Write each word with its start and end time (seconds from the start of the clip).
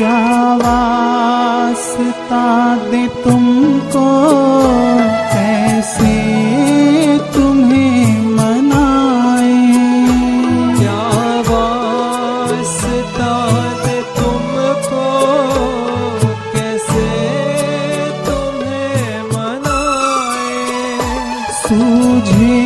क्या 0.00 0.56
वास्ता 0.60 2.44
दे 2.90 3.00
तुमको 3.24 4.04
कैसे 5.32 6.14
तुम्हें 7.34 8.06
मनाए। 8.36 9.58
क्या 10.78 11.02
वास्ता 11.50 13.34
दे 13.84 13.98
तुमको 14.16 15.04
कैसे 16.54 17.06
तुम्हें 18.28 19.22
मनाए। 19.34 20.56
सूझे 21.60 22.64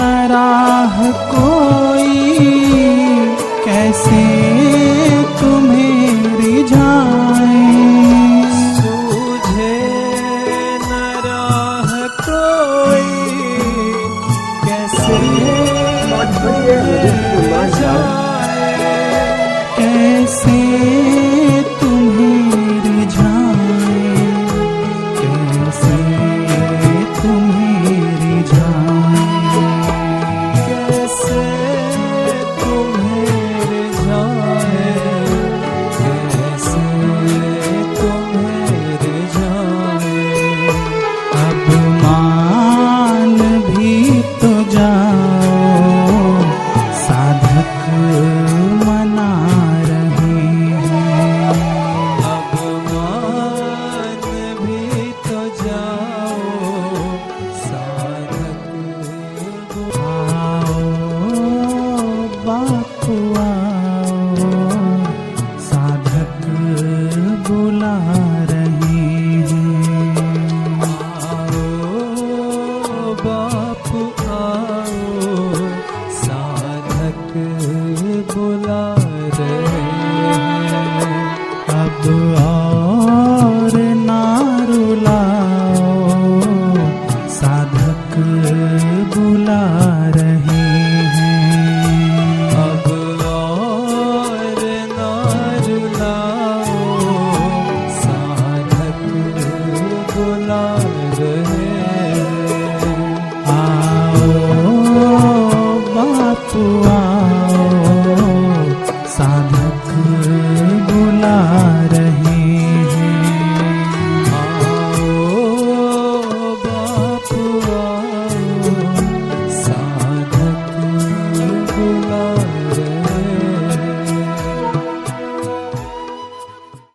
नाह 0.00 0.96
को 1.34 1.51